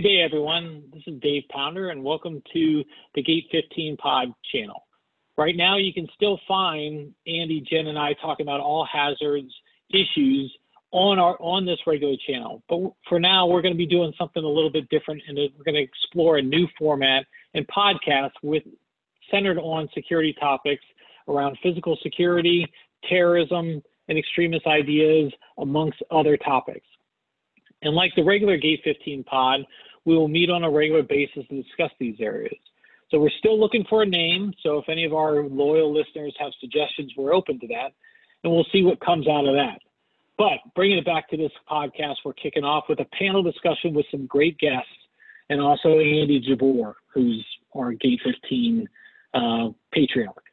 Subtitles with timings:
[0.00, 0.84] Good day, everyone.
[0.94, 4.86] This is Dave Pounder, and welcome to the Gate 15 Pod channel.
[5.36, 9.52] Right now, you can still find Andy, Jen, and I talking about all hazards
[9.90, 10.50] issues
[10.90, 12.62] on our on this regular channel.
[12.66, 15.64] But for now, we're going to be doing something a little bit different, and we're
[15.64, 18.62] going to explore a new format and podcast with
[19.30, 20.84] centered on security topics
[21.28, 22.66] around physical security,
[23.06, 26.86] terrorism, and extremist ideas, amongst other topics.
[27.82, 29.60] And like the regular Gate 15 pod,
[30.04, 32.56] we will meet on a regular basis to discuss these areas.
[33.10, 34.52] So we're still looking for a name.
[34.62, 37.92] So if any of our loyal listeners have suggestions, we're open to that.
[38.44, 39.80] And we'll see what comes out of that.
[40.38, 44.06] But bringing it back to this podcast, we're kicking off with a panel discussion with
[44.10, 44.88] some great guests
[45.50, 47.44] and also Andy Jabbour, who's
[47.76, 48.88] our Gate 15
[49.34, 50.44] uh, patriarch.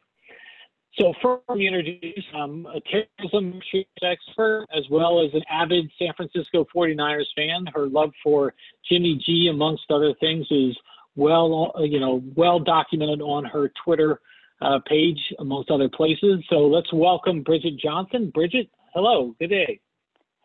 [1.00, 3.60] So first, let me introduce um, a terrorism
[4.02, 7.66] expert as well as an avid San Francisco 49ers fan.
[7.74, 8.54] Her love for
[8.90, 10.76] Jimmy G, amongst other things, is
[11.16, 14.20] well, uh, you know, well documented on her Twitter
[14.62, 16.44] uh, page, amongst other places.
[16.50, 18.32] So let's welcome Bridget Johnson.
[18.34, 19.80] Bridget, hello, good day.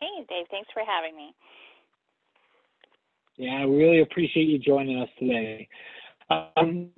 [0.00, 1.34] Hey, Dave, thanks for having me.
[3.38, 5.68] Yeah, I really appreciate you joining us today.
[6.30, 6.90] Um,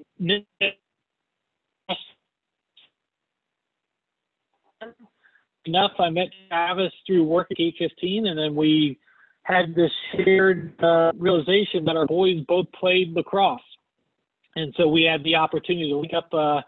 [5.67, 8.99] enough, I met Travis through work at Gate 15, and then we
[9.43, 13.61] had this shared uh, realization that our boys both played lacrosse.
[14.57, 16.61] And so we had the opportunity to link up, uh,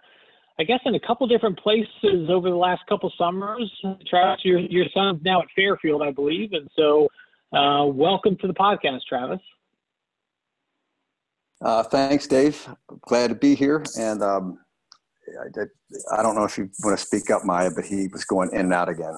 [0.58, 3.70] I guess, in a couple different places over the last couple summers.
[4.08, 6.52] Travis, your, your son's now at Fairfield, I believe.
[6.52, 7.08] And so
[7.52, 9.40] uh, welcome to the podcast, Travis.
[11.62, 12.68] Uh, thanks, Dave.
[13.02, 13.82] Glad to be here.
[13.98, 14.58] And um,
[15.28, 18.50] I, I don't know if you want to speak up, Maya, but he was going
[18.52, 19.14] in and out again.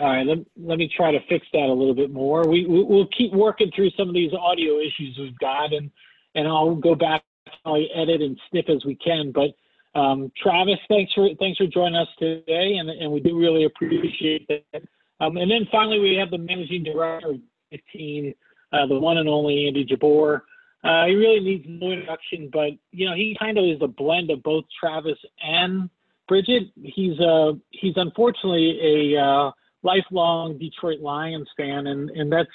[0.00, 2.48] All right, let, let me try to fix that a little bit more.
[2.48, 5.90] We, we will keep working through some of these audio issues we've got, and
[6.34, 7.22] and I'll go back,
[7.66, 9.32] I'll edit and snip as we can.
[9.32, 9.50] But
[9.98, 14.48] um, Travis, thanks for thanks for joining us today, and and we do really appreciate
[14.48, 14.82] that.
[15.20, 18.34] Um, and then finally, we have the managing director of 15,
[18.72, 20.42] uh, the one and only Andy Jabbour.
[20.82, 24.30] Uh, he really needs no introduction, but you know he kind of is a blend
[24.30, 25.90] of both Travis and
[26.26, 26.68] Bridget.
[26.82, 29.50] He's uh he's unfortunately a uh,
[29.82, 32.48] lifelong Detroit Lions fan, and and that's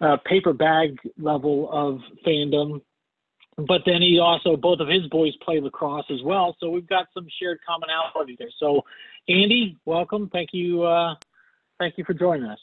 [0.00, 2.80] uh, paper bag level of fandom.
[3.56, 7.08] But then he also both of his boys play lacrosse as well, so we've got
[7.12, 8.48] some shared commonality there.
[8.58, 8.82] So,
[9.28, 10.30] Andy, welcome.
[10.32, 10.84] Thank you.
[10.84, 11.16] Uh,
[11.78, 12.58] thank you for joining us.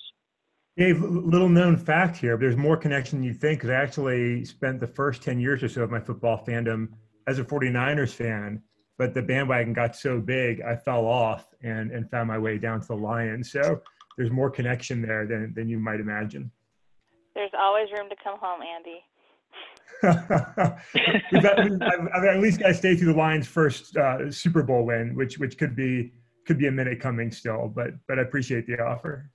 [0.79, 4.45] Dave, little known fact here, but there's more connection than you think because I actually
[4.45, 6.87] spent the first 10 years or so of my football fandom
[7.27, 8.63] as a 49ers fan
[8.99, 12.81] but the bandwagon got so big, I fell off and, and found my way down
[12.81, 13.49] to the Lions.
[13.49, 13.81] So
[14.17, 16.51] there's more connection there than, than you might imagine.
[17.33, 19.01] There's always room to come home, Andy.
[22.13, 25.39] I've, at least got to stay through the Lions' first uh, Super Bowl win, which
[25.39, 26.11] which could be
[26.45, 27.71] could be a minute coming still.
[27.73, 29.29] But but I appreciate the offer.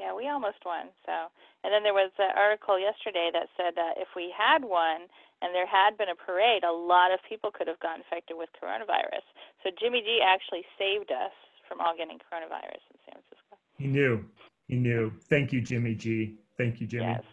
[0.00, 0.88] Yeah, we almost won.
[1.04, 1.28] So,
[1.60, 5.12] and then there was an article yesterday that said that if we had won,
[5.44, 8.48] and there had been a parade, a lot of people could have gotten infected with
[8.56, 9.24] coronavirus.
[9.62, 11.36] So Jimmy G actually saved us
[11.68, 13.60] from all getting coronavirus in San Francisco.
[13.76, 14.24] He knew.
[14.68, 15.12] He knew.
[15.28, 16.36] Thank you, Jimmy G.
[16.56, 17.04] Thank you, Jimmy.
[17.04, 17.24] Yes.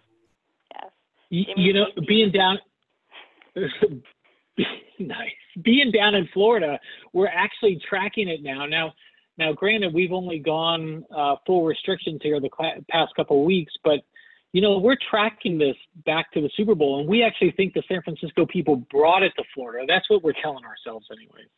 [0.76, 0.92] Yes.
[1.48, 2.06] Jimmy you know, G.
[2.08, 2.60] being down.
[5.00, 5.32] nice.
[5.62, 6.80] Being down in Florida,
[7.14, 8.66] we're actually tracking it now.
[8.66, 8.94] Now,
[9.38, 12.50] now, granted, we've only gone uh, full restrictions here the
[12.90, 14.00] past couple of weeks, but
[14.54, 15.76] you know, we're tracking this
[16.06, 19.34] back to the Super Bowl, and we actually think the San Francisco people brought it
[19.38, 19.86] to Florida.
[19.88, 21.50] That's what we're telling ourselves, anyways.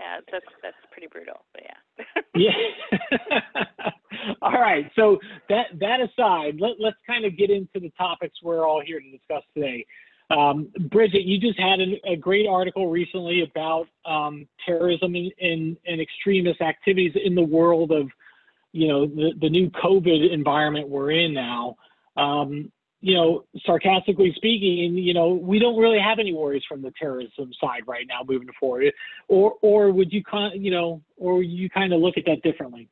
[0.00, 2.22] Yeah, that's that's pretty brutal, but yeah.
[3.30, 3.90] yeah.
[4.42, 4.90] all right.
[4.96, 5.18] So
[5.48, 9.10] that that aside, let, let's kind of get into the topics we're all here to
[9.10, 9.86] discuss today.
[10.30, 15.76] Um, Bridget, you just had a, a great article recently about um, terrorism and, and,
[15.86, 18.08] and extremist activities in the world of
[18.72, 21.76] you know the, the new COVID environment we're in now.
[22.16, 26.90] Um, you know, sarcastically speaking, you know, we don't really have any worries from the
[26.98, 28.94] terrorism side right now moving forward.
[29.28, 30.22] Or, or would you
[30.54, 32.88] you know, or you kind of look at that differently?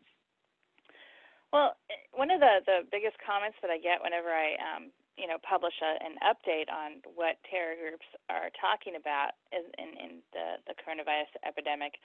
[1.50, 1.76] Well,
[2.12, 4.90] one of the the biggest comments that I get whenever I, um,
[5.20, 9.90] you know, publish a, an update on what terror groups are talking about in, in,
[10.00, 12.00] in the the coronavirus epidemic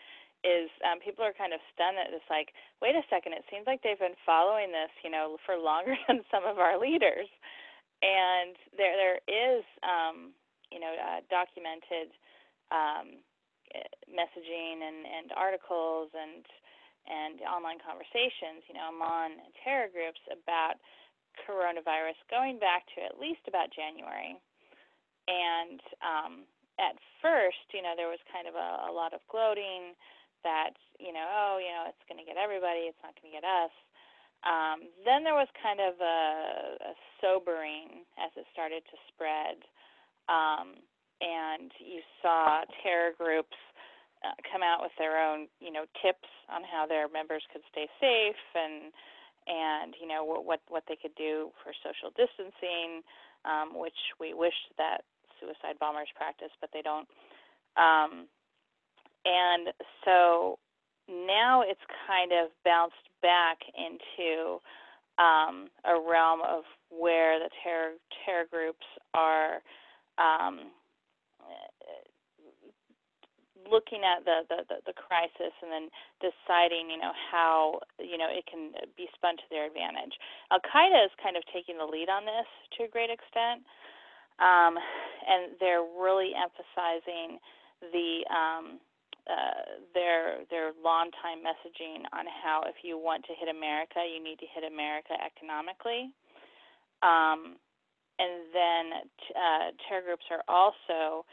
[0.45, 3.65] is um, people are kind of stunned that it's like, wait a second, it seems
[3.65, 7.29] like they've been following this, you know, for longer than some of our leaders,
[8.03, 10.35] and there there is, um,
[10.69, 12.13] you know, uh, documented
[12.69, 13.23] um,
[14.11, 16.45] messaging and and articles and
[17.07, 20.75] and online conversations, you know, among terror groups about
[21.45, 24.39] coronavirus going back to at least about January.
[25.27, 26.33] And um,
[26.79, 29.97] at first, you know, there was kind of a, a lot of gloating
[30.45, 33.37] that, you know, oh, you know, it's going to get everybody, it's not going to
[33.37, 33.73] get us.
[34.45, 36.17] Um, then there was kind of a,
[36.79, 39.65] a sobering as it started to spread.
[40.29, 40.79] Um,
[41.19, 43.57] and you saw terror groups
[44.21, 47.89] uh, come out with their own, you know, tips on how their members could stay
[47.99, 48.93] safe and
[49.47, 53.01] and you know what what, what they could do for social distancing,
[53.45, 55.01] um, which we wish that
[55.39, 57.07] suicide bombers practice, but they don't.
[57.77, 58.27] Um,
[59.25, 59.73] and
[60.05, 60.57] so
[61.09, 64.59] now it's kind of bounced back into
[65.17, 67.93] um, a realm of where the terror
[68.25, 69.61] terror groups are
[70.17, 70.71] um,
[73.69, 75.87] looking at the, the, the, the crisis and then
[76.19, 80.15] deciding, you know, how, you know, it can be spun to their advantage.
[80.51, 82.47] Al Qaeda is kind of taking the lead on this
[82.77, 83.63] to a great extent,
[84.39, 84.77] um,
[85.27, 87.39] and they're really emphasizing
[87.93, 88.79] the um,
[89.27, 94.23] uh, their their long time messaging on how if you want to hit America, you
[94.23, 96.09] need to hit America economically.
[97.03, 97.59] Um,
[98.19, 98.85] and then
[99.35, 101.25] uh, terror groups are also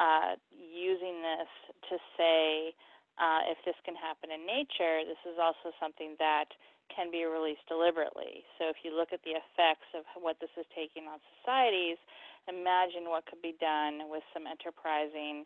[0.00, 1.50] uh, using this
[1.92, 2.72] to say
[3.20, 6.48] uh, if this can happen in nature, this is also something that
[6.88, 8.42] can be released deliberately.
[8.56, 12.00] So if you look at the effects of what this is taking on societies,
[12.48, 15.44] imagine what could be done with some enterprising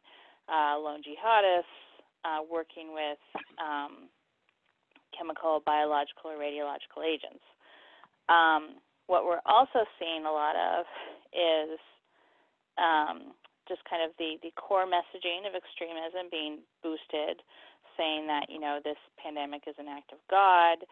[0.49, 1.85] uh, lone jihadists
[2.25, 3.21] uh, working with
[3.59, 4.09] um,
[5.17, 7.45] chemical, biological, or radiological agents.
[8.31, 10.87] Um, what we're also seeing a lot of
[11.35, 11.79] is
[12.79, 13.35] um,
[13.69, 17.41] just kind of the, the core messaging of extremism being boosted,
[17.97, 20.83] saying that, you know, this pandemic is an act of God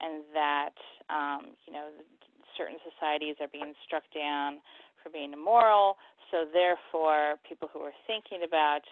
[0.00, 0.76] and that,
[1.10, 1.90] um, you know,
[2.56, 4.60] certain societies are being struck down
[5.02, 5.96] for being immoral.
[6.30, 8.84] So, therefore, people who are thinking about,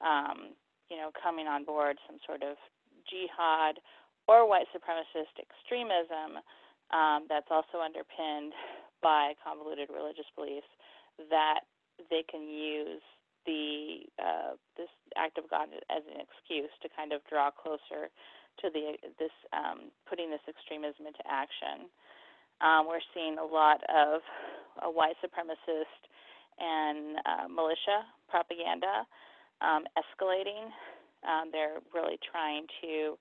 [0.00, 0.56] um,
[0.88, 2.56] you know, coming on board some sort of
[3.04, 3.78] jihad
[4.26, 6.42] or white supremacist extremism
[6.90, 8.54] um, that's also underpinned
[9.02, 10.70] by convoluted religious beliefs
[11.30, 11.66] that
[12.10, 13.02] they can use
[13.46, 18.10] the uh, this act of God as an excuse to kind of draw closer
[18.60, 21.88] to the this um, putting this extremism into action.
[22.60, 24.20] Um, we're seeing a lot of
[24.80, 26.00] uh, white supremacist
[26.58, 29.04] and uh, militia propaganda
[29.60, 30.72] um, escalating.
[31.24, 33.16] Um, they're really trying to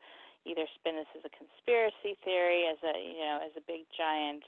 [0.46, 4.44] either spin this as a conspiracy theory, as a you know, as a big giant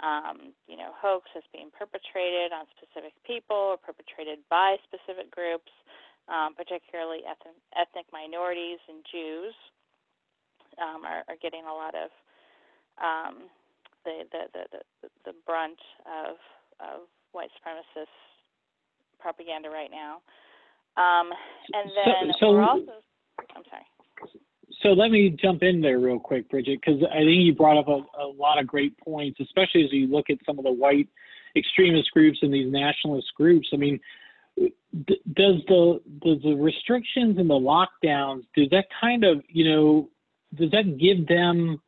[0.00, 5.70] um, you know, hoax that's being perpetrated on specific people or perpetrated by specific groups,
[6.30, 9.54] um, particularly ethnic, ethnic minorities and Jews
[10.78, 12.08] um, are, are getting a lot of
[13.02, 13.50] um,
[14.06, 14.62] the, the, the,
[15.02, 16.38] the, the brunt of,
[16.78, 18.14] of white supremacist
[19.18, 20.22] propaganda right now.
[20.94, 21.30] Um,
[21.74, 23.02] and then so, so, we're also,
[23.54, 23.86] I'm sorry
[24.82, 27.88] so let me jump in there real quick, Bridget, because I think you brought up
[27.88, 31.08] a, a, lot of great points, especially as you look at some of the white
[31.56, 33.68] extremist groups and these nationalist groups.
[33.72, 33.98] I mean,
[35.06, 40.08] does the does the restrictions and the lockdowns does that kind of you know
[40.54, 41.80] does that give them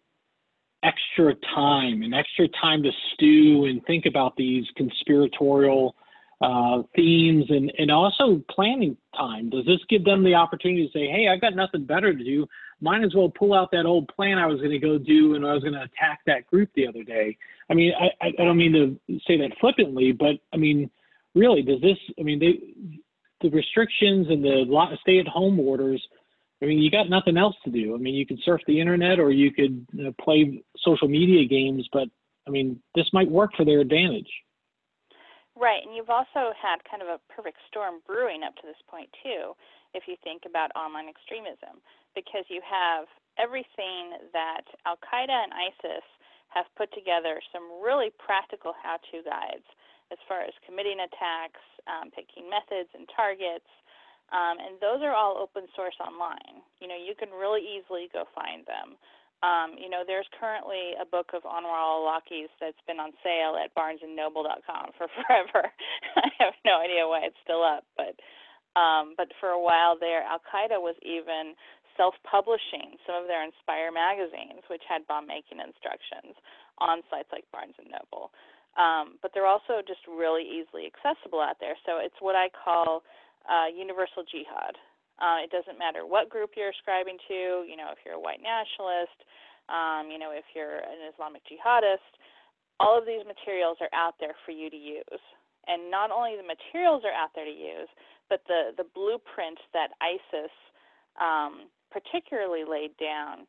[0.82, 5.94] extra time and extra time to stew and think about these conspiratorial
[6.40, 9.50] uh, themes and, and also planning time?
[9.50, 12.46] Does this give them the opportunity to say, hey, I've got nothing better to do?
[12.80, 15.46] Might as well pull out that old plan I was going to go do and
[15.46, 17.36] I was going to attack that group the other day.
[17.70, 20.90] I mean, I, I don't mean to say that flippantly, but I mean,
[21.34, 22.58] really, does this, I mean, they,
[23.42, 26.02] the restrictions and the stay at home orders,
[26.62, 27.94] I mean, you got nothing else to do.
[27.94, 31.46] I mean, you could surf the internet or you could you know, play social media
[31.46, 32.08] games, but
[32.46, 34.28] I mean, this might work for their advantage.
[35.60, 39.12] Right, and you've also had kind of a perfect storm brewing up to this point
[39.20, 39.52] too,
[39.92, 41.84] if you think about online extremism,
[42.16, 43.04] because you have
[43.36, 46.06] everything that Al Qaeda and ISIS
[46.48, 49.68] have put together some really practical how-to guides
[50.08, 53.68] as far as committing attacks, um, picking methods and targets,
[54.32, 56.64] um, and those are all open source online.
[56.80, 58.96] You know, you can really easily go find them.
[59.40, 63.72] Um, you know, there's currently a book of Anwar al-Awlaki's that's been on sale at
[63.72, 65.72] BarnesandNoble.com for forever.
[66.16, 68.20] I have no idea why it's still up, but
[68.78, 71.58] um, but for a while there, Al Qaeda was even
[71.96, 76.38] self-publishing some of their Inspire magazines, which had bomb-making instructions
[76.78, 78.30] on sites like Barnes and Noble.
[78.78, 81.74] Um, but they're also just really easily accessible out there.
[81.84, 83.02] So it's what I call
[83.50, 84.78] uh, universal jihad.
[85.20, 87.68] Uh, it doesn't matter what group you're ascribing to.
[87.68, 89.20] You know, if you're a white nationalist,
[89.68, 92.16] um, you know, if you're an Islamic jihadist,
[92.80, 95.24] all of these materials are out there for you to use.
[95.68, 97.88] And not only the materials are out there to use,
[98.32, 100.50] but the the blueprint that ISIS
[101.20, 103.44] um, particularly laid down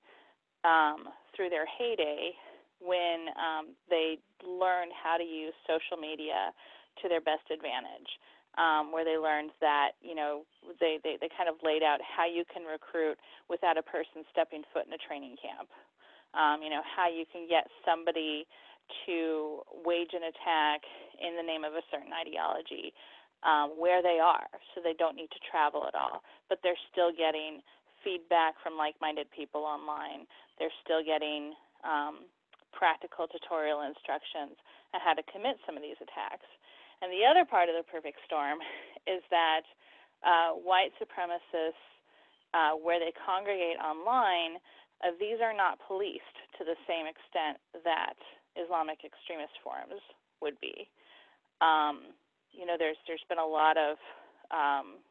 [0.67, 2.35] um, through their heyday
[2.81, 6.51] when um, they learned how to use social media
[7.01, 8.09] to their best advantage
[8.57, 10.43] um, where they learned that you know
[10.79, 13.17] they, they they kind of laid out how you can recruit
[13.49, 15.69] without a person stepping foot in a training camp.
[16.33, 18.47] Um, you know how you can get somebody
[19.05, 20.83] to wage an attack
[21.19, 22.91] in the name of a certain ideology
[23.43, 27.09] um, where they are, so they don't need to travel at all, but they're still
[27.09, 27.61] getting
[28.03, 30.25] feedback from like-minded people online.
[30.57, 31.53] They're still getting
[31.85, 32.25] um,
[32.73, 34.57] practical tutorial instructions
[34.93, 36.45] on how to commit some of these attacks.
[37.01, 38.61] And the other part of the perfect storm
[39.09, 39.65] is that
[40.21, 41.81] uh, white supremacists,
[42.53, 44.61] uh, where they congregate online,
[45.01, 48.17] uh, these are not policed to the same extent that
[48.53, 50.01] Islamic extremist forums
[50.41, 50.85] would be.
[51.61, 52.13] Um,
[52.51, 53.97] you know, there's there's been a lot of
[54.51, 55.01] um,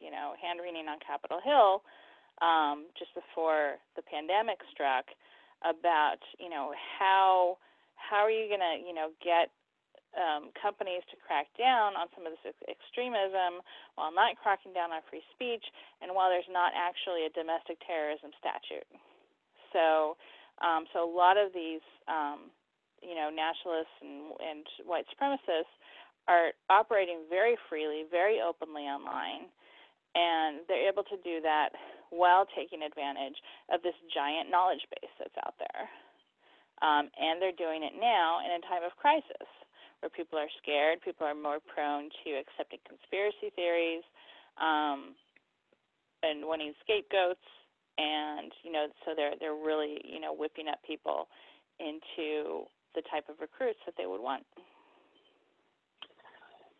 [0.00, 1.80] you know hand wringing on Capitol Hill
[2.42, 5.06] um, just before the pandemic struck
[5.62, 7.56] about you know how
[7.94, 9.50] how are you going to you know get
[10.16, 13.60] um, companies to crack down on some of this extremism
[14.00, 15.64] while not cracking down on free speech
[16.00, 18.88] and while there's not actually a domestic terrorism statute.
[19.72, 20.16] So,
[20.64, 22.48] um, so a lot of these, um,
[23.04, 25.70] you know, nationalists and, and white supremacists
[26.26, 29.48] are operating very freely, very openly online,
[30.16, 31.72] and they're able to do that
[32.10, 33.36] while taking advantage
[33.72, 35.84] of this giant knowledge base that's out there.
[36.80, 39.50] Um, and they're doing it now in a time of crisis
[40.00, 44.04] where people are scared, people are more prone to accepting conspiracy theories
[44.60, 45.14] um,
[46.22, 47.44] and wanting scapegoats,
[47.98, 51.28] and you know, so they're they're really you know whipping up people
[51.80, 54.44] into the type of recruits that they would want.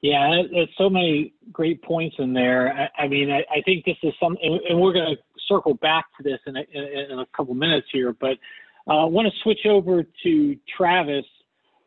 [0.01, 2.73] Yeah, there's so many great points in there.
[2.97, 5.75] I, I mean, I, I, think this is some, and, and we're going to circle
[5.75, 8.39] back to this in a, in, a couple minutes here, but
[8.87, 11.25] uh, I want to switch over to Travis.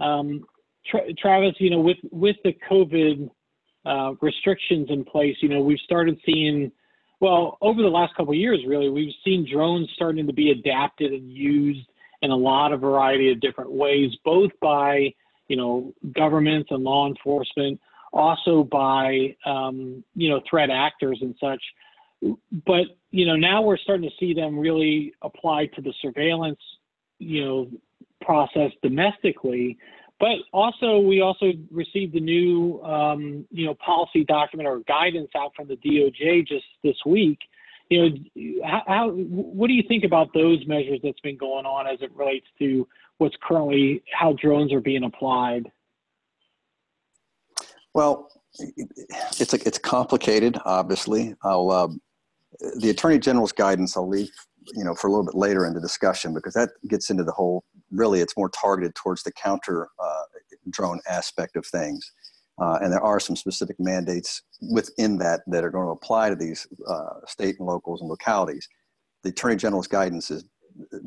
[0.01, 0.45] Um,
[0.89, 3.29] Tra- Travis, you know, with with the COVID
[3.85, 6.71] uh, restrictions in place, you know, we've started seeing,
[7.19, 11.31] well, over the last couple years, really, we've seen drones starting to be adapted and
[11.31, 11.87] used
[12.21, 15.13] in a lot of variety of different ways, both by
[15.47, 17.79] you know governments and law enforcement,
[18.13, 21.61] also by um, you know threat actors and such.
[22.65, 26.59] But you know now we're starting to see them really applied to the surveillance
[27.19, 27.67] you know
[28.21, 29.77] process domestically
[30.21, 35.51] but also, we also received a new, um, you know, policy document or guidance out
[35.55, 37.39] from the DOJ just this week.
[37.89, 41.87] You know, how, how, what do you think about those measures that's been going on
[41.87, 42.87] as it relates to
[43.17, 45.71] what's currently how drones are being applied?
[47.95, 50.55] Well, it's it's complicated.
[50.65, 51.87] Obviously, I'll uh,
[52.77, 53.97] the Attorney General's guidance.
[53.97, 54.29] I'll leave
[54.73, 57.31] you know for a little bit later in the discussion because that gets into the
[57.31, 60.23] whole really it's more targeted towards the counter uh,
[60.69, 62.11] drone aspect of things.
[62.61, 66.35] Uh, and there are some specific mandates within that that are going to apply to
[66.35, 68.67] these uh, state and locals and localities.
[69.23, 70.45] The attorney general's guidance is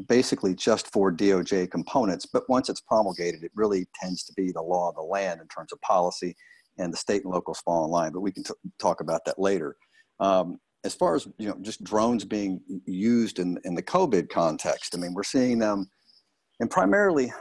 [0.07, 4.61] basically just for doj components but once it's promulgated it really tends to be the
[4.61, 6.37] law of the land in terms of policy
[6.77, 8.45] and the state and locals fall in line but we can
[8.79, 9.75] talk about that later.
[10.21, 14.95] Um, as far as you know, just drones being used in in the COVID context,
[14.95, 15.91] I mean, we're seeing them,
[16.61, 17.33] and primarily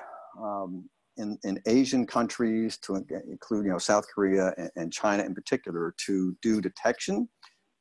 [0.42, 5.36] um, in in Asian countries, to include you know South Korea and, and China in
[5.36, 7.28] particular, to do detection.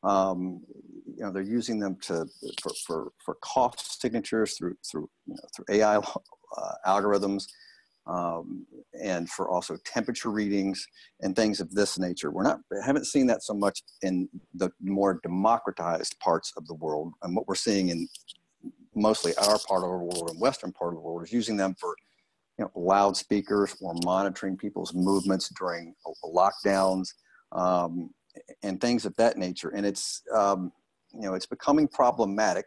[0.02, 0.62] Um,
[1.07, 2.26] you know, they're using them to
[2.61, 5.97] for for, for cost signatures through through you know, through AI
[6.57, 7.47] uh, algorithms
[8.06, 8.66] um,
[9.00, 10.87] and for also temperature readings
[11.21, 12.30] and things of this nature.
[12.30, 17.12] We're not haven't seen that so much in the more democratized parts of the world,
[17.23, 18.09] and what we're seeing in
[18.94, 21.75] mostly our part of the world and western part of the world is using them
[21.80, 21.94] for
[22.59, 25.94] you know, loudspeakers or monitoring people's movements during
[26.25, 27.09] lockdowns
[27.52, 28.11] um,
[28.62, 29.71] and things of that nature.
[29.71, 30.73] And it's um,
[31.12, 32.66] you know it's becoming problematic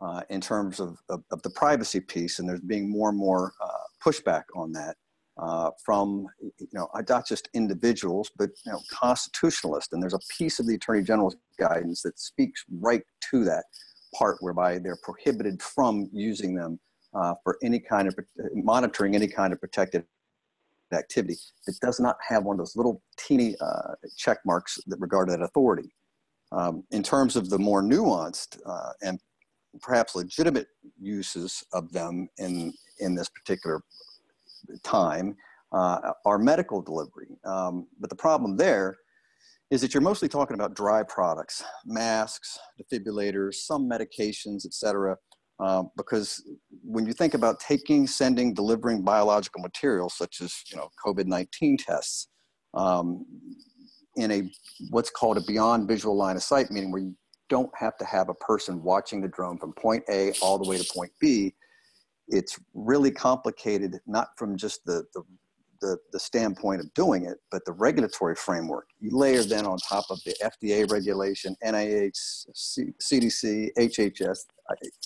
[0.00, 3.52] uh, in terms of, of, of, the privacy piece, and there's being more and more
[3.62, 3.73] uh,
[4.04, 4.96] pushback on that
[5.38, 9.92] uh, from you know not just individuals but you know constitutionalists.
[9.92, 13.64] And there's a piece of the Attorney General's guidance that speaks right to that
[14.14, 16.78] part, whereby they're prohibited from using them
[17.14, 18.14] uh, for any kind of
[18.54, 20.04] monitoring any kind of protected
[20.92, 25.28] activity that does not have one of those little teeny uh, check marks that regard
[25.28, 25.92] that authority.
[26.52, 29.18] Um, in terms of the more nuanced uh, and
[29.80, 30.68] perhaps legitimate
[31.00, 33.80] uses of them in, in this particular
[34.82, 35.36] time
[35.72, 37.36] uh, are medical delivery.
[37.44, 38.96] Um, but the problem there
[39.70, 45.16] is that you're mostly talking about dry products, masks, defibrillators, some medications, et cetera,
[45.60, 46.42] um, because
[46.82, 52.28] when you think about taking, sending, delivering biological materials such as you know COVID-19 tests
[52.74, 53.24] um,
[54.16, 54.50] in a
[54.90, 57.14] what's called a beyond visual line of sight, meaning where you
[57.48, 60.76] don't have to have a person watching the drone from point A all the way
[60.76, 61.54] to point B.
[62.28, 65.22] It's really complicated, not from just the, the
[65.84, 68.86] the, the standpoint of doing it, but the regulatory framework.
[69.00, 72.16] You layer then on top of the FDA regulation, NIH,
[72.54, 74.38] C, CDC, HHS,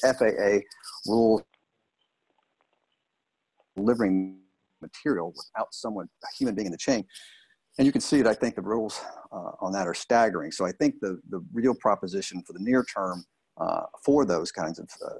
[0.02, 0.60] FAA
[1.06, 1.42] rules
[3.76, 4.38] delivering
[4.80, 7.04] material without someone, a human being in the chain.
[7.78, 9.00] And you can see that I think the rules
[9.32, 10.52] uh, on that are staggering.
[10.52, 13.25] So I think the, the real proposition for the near term
[13.60, 15.14] uh, for those kinds of uh,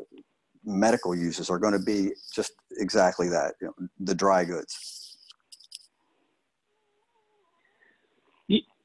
[0.69, 5.17] medical uses are going to be just exactly that, you know, the dry goods.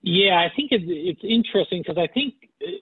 [0.06, 2.34] Yeah, I think it's, it's interesting because I think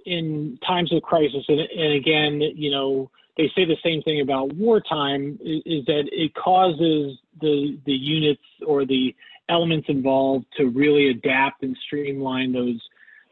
[0.08, 4.54] in times of crisis, and, and, again, you know, they say the same thing about
[4.54, 9.16] wartime, is, is, that it causes the the units or the
[9.50, 12.82] elements involved to really adapt and streamline those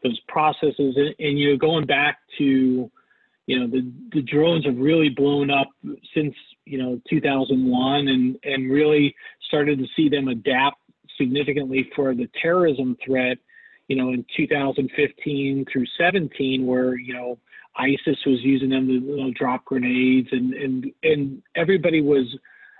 [0.04, 0.94] those processes.
[0.96, 2.90] And, and you know, going back to,
[3.50, 5.68] you know, the the drones have really blown up
[6.14, 9.14] since you know 2001, and and really
[9.48, 10.78] started to see them adapt
[11.18, 13.38] significantly for the terrorism threat
[13.90, 17.38] you know, in 2015 through 17, where you know
[17.76, 22.26] ISIS was using them to you know, drop grenades, and and and everybody was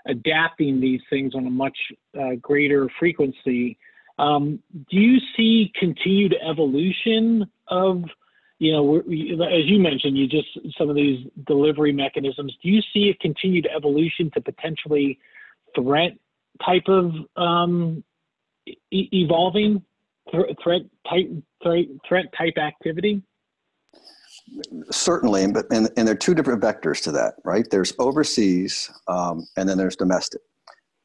[0.07, 1.77] adapting these things on a much
[2.17, 3.77] uh, greater frequency.
[4.19, 4.59] Um,
[4.89, 8.03] do you see continued evolution of,
[8.61, 12.55] you know, as you mentioned, you just some of these delivery mechanisms.
[12.61, 15.17] Do you see a continued evolution to potentially
[15.75, 16.11] threat
[16.63, 18.03] type of um,
[18.91, 19.83] e- evolving?
[20.63, 21.29] threat type
[21.63, 23.23] threat, threat type activity?
[24.91, 27.65] Certainly, but and, and there are two different vectors to that, right?
[27.69, 30.41] There's overseas, um, and then there's domestic.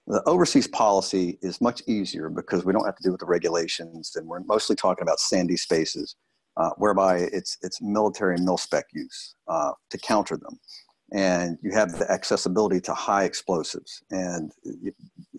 [0.07, 4.12] The overseas policy is much easier because we don't have to do with the regulations,
[4.14, 6.16] and we're mostly talking about sandy spaces,
[6.57, 10.59] uh, whereby it's it's military and mil spec use uh, to counter them.
[11.12, 14.03] And you have the accessibility to high explosives.
[14.11, 14.92] And you,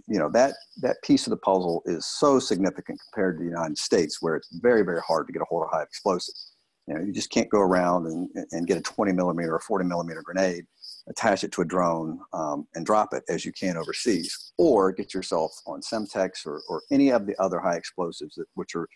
[0.08, 3.78] you, know that that piece of the puzzle is so significant compared to the united
[3.78, 6.54] states where it's very very hard to get a hold of high explosives.
[6.88, 9.86] You know you just can't go around and, and get a 20 millimeter or 40
[9.86, 10.66] millimeter grenade
[11.10, 15.14] attach it to a drone um, and drop it as you can overseas or get
[15.14, 18.88] yourself on semtex or, or any of the other high explosives that, which are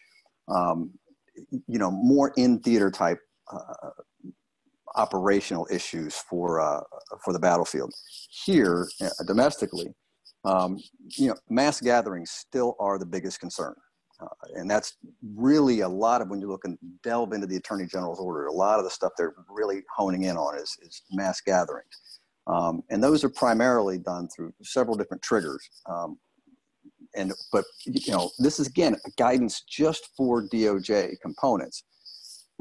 [0.48, 0.92] um,
[1.36, 3.20] you know more in theater type
[3.52, 3.90] uh,
[4.96, 6.82] operational issues for uh,
[7.24, 7.94] for the battlefield.
[8.46, 9.94] Here, uh, domestically,
[10.46, 10.78] um,
[11.18, 13.74] you know, mass gatherings still are the biggest concern,
[14.22, 14.98] uh, and that's
[15.36, 18.48] really a lot of when you look and delve into the Attorney General's order.
[18.48, 22.82] A lot of the stuff they're really honing in on is, is mass gatherings, um,
[22.90, 25.68] and those are primarily done through several different triggers.
[25.90, 26.18] Um,
[27.16, 31.84] and but you know, this is again guidance just for DOJ components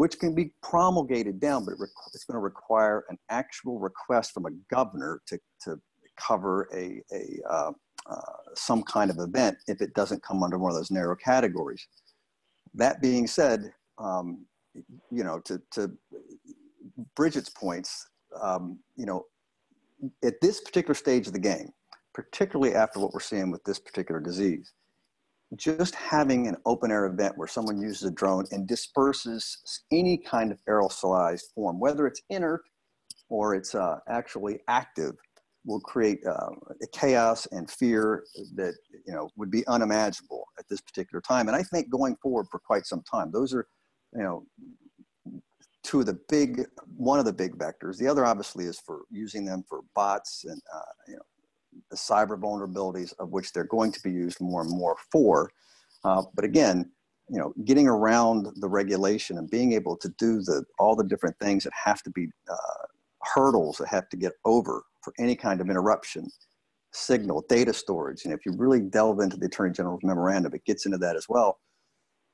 [0.00, 1.74] which can be promulgated down, but
[2.14, 5.78] it's going to require an actual request from a governor to, to
[6.16, 7.72] cover a, a uh,
[8.08, 8.16] uh,
[8.54, 11.86] some kind of event if it doesn't come under one of those narrow categories.
[12.72, 14.46] That being said, um,
[15.10, 15.90] you know, to, to
[17.14, 18.08] Bridget's points,
[18.40, 19.26] um, you know,
[20.24, 21.74] at this particular stage of the game,
[22.22, 24.72] particularly after what we're seeing with this particular disease,
[25.56, 30.52] just having an open air event where someone uses a drone and disperses any kind
[30.52, 32.62] of aerosolized form, whether it's inert
[33.28, 35.14] or it's uh, actually active,
[35.66, 36.48] will create uh,
[36.92, 38.74] chaos and fear that
[39.06, 41.48] you know would be unimaginable at this particular time.
[41.48, 43.66] And I think going forward for quite some time, those are
[44.14, 44.46] you know
[45.82, 46.64] two of the big
[46.96, 47.98] one of the big vectors.
[47.98, 51.22] The other obviously is for using them for bots and uh, you know
[51.90, 55.50] the cyber vulnerabilities of which they're going to be used more and more for.
[56.04, 56.90] Uh, but again,
[57.28, 61.38] you know, getting around the regulation and being able to do the all the different
[61.38, 62.86] things that have to be uh,
[63.22, 66.28] hurdles that have to get over for any kind of interruption,
[66.92, 68.24] signal, data storage.
[68.24, 71.26] And if you really delve into the Attorney General's memorandum, it gets into that as
[71.28, 71.60] well.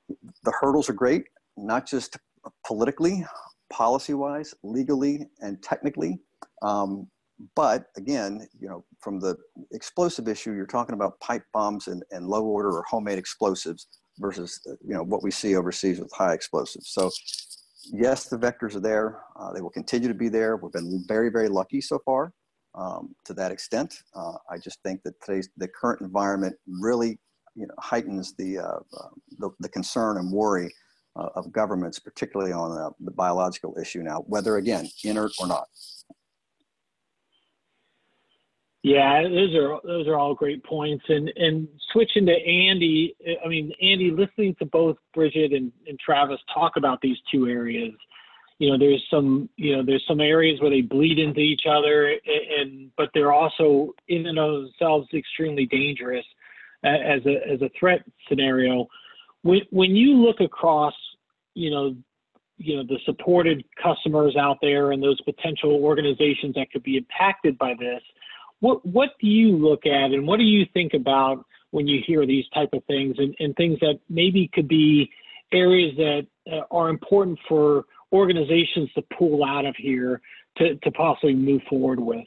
[0.08, 1.24] The hurdles are great,
[1.56, 2.16] not just
[2.64, 3.24] politically,
[3.70, 6.20] policy-wise, legally, and technically.
[6.62, 7.08] Um,
[7.54, 9.36] but again, you know, from the
[9.72, 14.60] explosive issue, you're talking about pipe bombs and, and low order or homemade explosives versus,
[14.68, 16.88] uh, you know, what we see overseas with high explosives.
[16.90, 17.10] So
[17.92, 19.20] yes, the vectors are there.
[19.38, 20.56] Uh, they will continue to be there.
[20.56, 22.32] We've been very, very lucky so far
[22.74, 24.02] um, to that extent.
[24.14, 27.18] Uh, I just think that today's the current environment really,
[27.54, 30.72] you know, heightens the uh, uh the, the, concern and worry
[31.16, 35.66] uh, of governments, particularly on the biological issue now, whether again inert or not.
[38.86, 41.04] Yeah, those are those are all great points.
[41.08, 46.38] And and switching to Andy, I mean Andy, listening to both Bridget and, and Travis
[46.54, 47.92] talk about these two areas,
[48.60, 52.14] you know, there's some you know there's some areas where they bleed into each other,
[52.60, 56.24] and but they're also in and of themselves extremely dangerous
[56.84, 58.86] as a as a threat scenario.
[59.42, 60.94] When when you look across,
[61.54, 61.96] you know,
[62.56, 67.58] you know the supported customers out there and those potential organizations that could be impacted
[67.58, 68.00] by this
[68.60, 72.26] what what do you look at and what do you think about when you hear
[72.26, 75.10] these type of things and, and things that maybe could be
[75.52, 80.20] areas that uh, are important for organizations to pull out of here
[80.56, 82.24] to, to possibly move forward with?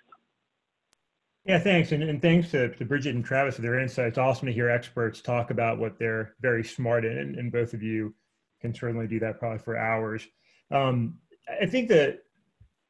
[1.46, 1.92] Yeah, thanks.
[1.94, 4.18] And, and thanks to, to Bridget and Travis for their insights.
[4.18, 7.82] Awesome to hear experts talk about what they're very smart in, and, and both of
[7.82, 8.14] you
[8.62, 10.28] can certainly do that probably for hours.
[10.70, 11.18] Um,
[11.60, 12.20] I think that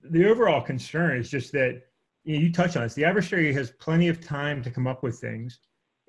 [0.02, 1.84] the overall concern is just that
[2.24, 2.94] you, touch on this.
[2.94, 5.60] The adversary has plenty of time to come up with things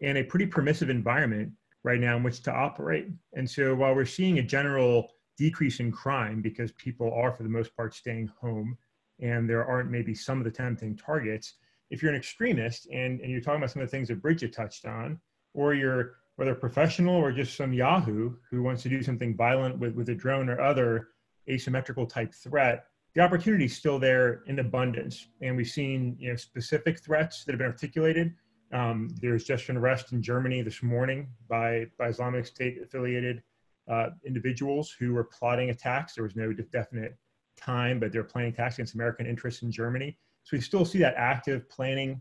[0.03, 1.53] and a pretty permissive environment
[1.85, 3.09] right now in which to operate.
[3.35, 7.49] And so while we're seeing a general decrease in crime because people are, for the
[7.49, 8.77] most part, staying home
[9.21, 11.55] and there aren't maybe some of the tempting targets,
[11.91, 14.53] if you're an extremist and, and you're talking about some of the things that Bridget
[14.53, 15.21] touched on,
[15.55, 19.95] or you're whether professional or just some Yahoo who wants to do something violent with,
[19.95, 21.09] with a drone or other
[21.51, 25.29] asymmetrical type threat, the opportunity is still there in abundance.
[25.41, 28.35] And we've seen you know, specific threats that have been articulated.
[28.73, 33.43] Um, there's just an arrest in Germany this morning by, by Islamic State affiliated
[33.91, 36.15] uh, individuals who were plotting attacks.
[36.15, 37.17] There was no definite
[37.57, 40.17] time, but they're planning attacks against American interests in Germany.
[40.45, 42.21] So we still see that active planning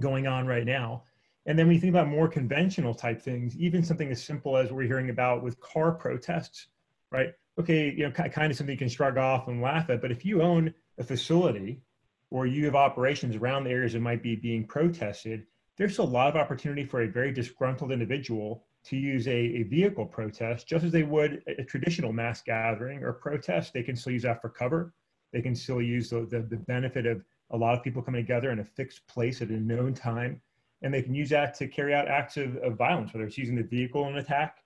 [0.00, 1.04] going on right now.
[1.46, 4.72] And then when you think about more conventional type things, even something as simple as
[4.72, 6.68] we're hearing about with car protests,
[7.12, 7.34] right?
[7.58, 10.00] Okay, you know, kind of something you can shrug off and laugh at.
[10.00, 11.80] But if you own a facility
[12.30, 16.28] or you have operations around the areas that might be being protested, there's a lot
[16.28, 20.92] of opportunity for a very disgruntled individual to use a, a vehicle protest just as
[20.92, 23.72] they would a, a, traditional mass gathering or protest.
[23.72, 24.92] They can still use that for cover.
[25.32, 28.50] They can still use the, the, the benefit of a lot of people coming together
[28.50, 30.40] in a fixed place at a known time.
[30.82, 33.54] And they can use that to carry out acts of, of violence, whether it's using
[33.54, 34.63] the vehicle in an attack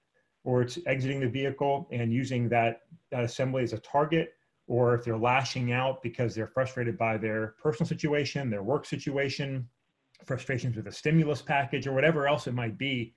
[0.49, 2.81] or it's exiting the vehicle and using that,
[3.11, 4.33] that assembly as a target,
[4.67, 9.69] or if they're lashing out because they're frustrated by their personal situation, their work situation,
[10.25, 13.13] frustrations with a stimulus package, or whatever else it might be,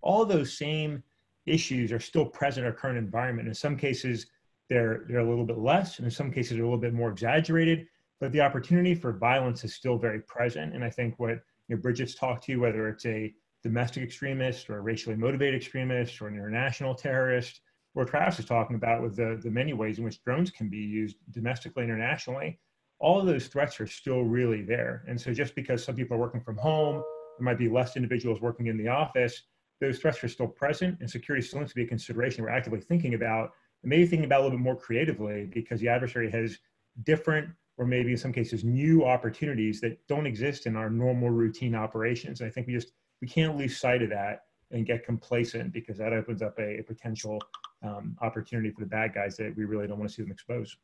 [0.00, 1.02] all those same
[1.44, 3.48] issues are still present in our current environment.
[3.48, 4.28] In some cases,
[4.68, 7.10] they're, they're a little bit less, and in some cases, they're a little bit more
[7.10, 7.88] exaggerated,
[8.20, 10.72] but the opportunity for violence is still very present.
[10.72, 13.34] And I think what you know, Bridget's talked to, you, whether it's a
[13.66, 17.60] domestic extremist or a racially motivated extremist or an international terrorist,
[17.94, 20.78] or Travis is talking about with the, the many ways in which drones can be
[20.78, 22.58] used domestically, internationally,
[22.98, 25.04] all of those threats are still really there.
[25.08, 27.02] And so just because some people are working from home,
[27.38, 29.42] there might be less individuals working in the office,
[29.80, 32.80] those threats are still present and security still needs to be a consideration we're actively
[32.80, 33.50] thinking about
[33.82, 36.58] and maybe thinking about a little bit more creatively because the adversary has
[37.04, 37.48] different
[37.78, 42.40] or maybe in some cases new opportunities that don't exist in our normal routine operations.
[42.40, 45.96] And I think we just we can't lose sight of that and get complacent because
[45.98, 47.40] that opens up a, a potential
[47.82, 50.76] um, opportunity for the bad guys that we really don't want to see them exposed.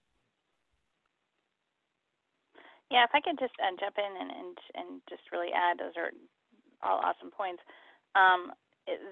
[2.90, 5.96] Yeah, if I could just uh, jump in and, and and just really add, those
[5.96, 6.12] are
[6.84, 7.64] all awesome points.
[8.14, 8.52] Um,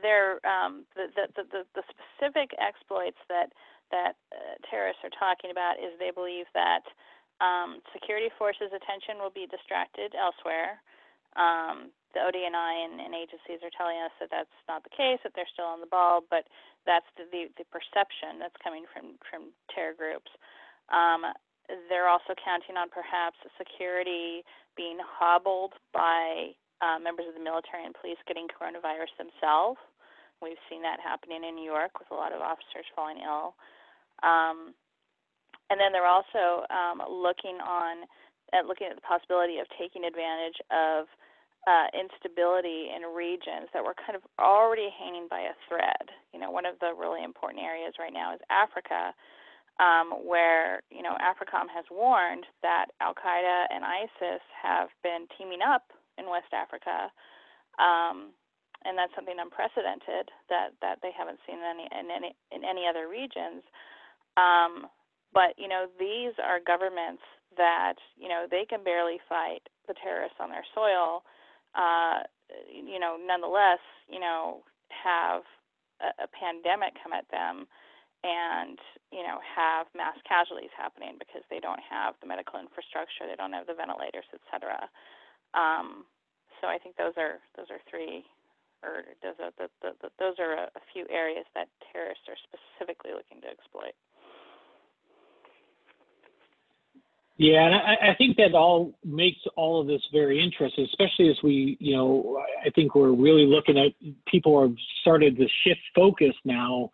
[0.05, 3.57] there, um, the, the, the the specific exploits that
[3.91, 6.85] that uh, terrorists are talking about is they believe that
[7.41, 10.85] um, security forces' attention will be distracted elsewhere.
[11.37, 15.31] Um, the ODNI and, and agencies are telling us that that's not the case, that
[15.39, 16.51] they're still on the ball, but
[16.83, 20.31] that's the, the, the perception that's coming from, from terror groups.
[20.91, 21.23] Um,
[21.87, 24.43] they're also counting on perhaps security
[24.75, 29.79] being hobbled by uh, members of the military and police getting coronavirus themselves.
[30.43, 33.55] We've seen that happening in New York with a lot of officers falling ill.
[34.27, 34.75] Um,
[35.69, 38.09] and then they're also um, looking on
[38.51, 41.07] at looking at the possibility of taking advantage of
[41.67, 46.09] uh, instability in regions that were kind of already hanging by a thread.
[46.33, 49.13] You know, one of the really important areas right now is Africa,
[49.81, 55.61] um, where you know AFRICOM has warned that Al Qaeda and ISIS have been teaming
[55.61, 55.85] up
[56.19, 57.13] in West Africa,
[57.79, 58.33] um,
[58.85, 62.85] and that's something unprecedented that that they haven't seen in any in any in any
[62.89, 63.63] other regions.
[64.37, 64.89] Um,
[65.33, 67.23] But you know, these are governments
[67.57, 71.23] that you know they can barely fight the terrorists on their soil.
[71.75, 72.27] Uh,
[72.67, 73.81] you know, nonetheless,
[74.11, 75.43] you know, have
[76.03, 77.67] a, a pandemic come at them
[78.21, 78.77] and
[79.09, 83.57] you know have mass casualties happening because they don't have the medical infrastructure, they don't
[83.57, 84.89] have the ventilators, etc.
[85.57, 86.05] Um,
[86.61, 88.29] so I think those are those are three,
[88.85, 92.37] or those are the, the, the, those are a, a few areas that terrorists are
[92.45, 93.97] specifically looking to exploit.
[97.41, 101.43] Yeah, and I, I, think that all makes all of this very interesting, especially as
[101.43, 103.93] we, you know, I think we're really looking at
[104.27, 106.91] people have started to shift focus now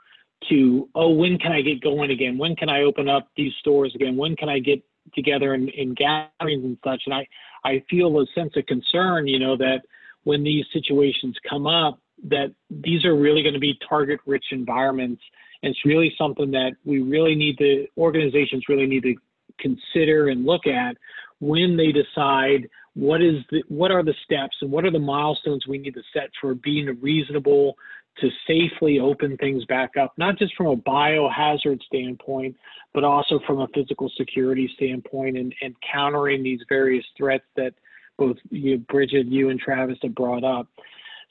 [0.49, 2.39] to, oh, when can I get going again?
[2.39, 4.17] When can I open up these stores again?
[4.17, 4.85] When can I get
[5.17, 7.03] together in, in gatherings and such?
[7.07, 7.27] And I,
[7.65, 9.81] I feel a sense of concern, you know, that
[10.23, 15.23] when these situations come up, that these are really going to be target rich environments.
[15.65, 19.17] And it's really something that we really need to, organizations really need to
[19.59, 20.97] consider and look at
[21.41, 25.67] when they decide what is the, what are the steps and what are the milestones
[25.67, 27.77] we need to set for being reasonable
[28.19, 32.57] to safely open things back up, not just from a biohazard standpoint,
[32.95, 37.75] but also from a physical security standpoint and, and countering these various threats that
[38.17, 40.67] both you, Bridget, you and Travis have brought up.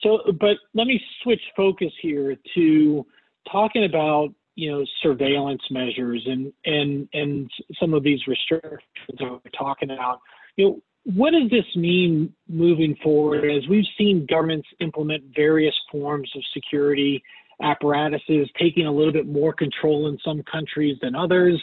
[0.01, 3.05] So, but let me switch focus here to
[3.51, 8.81] talking about you know surveillance measures and and and some of these restrictions
[9.19, 10.21] that we're talking about.
[10.55, 16.31] You know, what does this mean moving forward as we've seen governments implement various forms
[16.35, 17.21] of security
[17.61, 21.61] apparatuses, taking a little bit more control in some countries than others?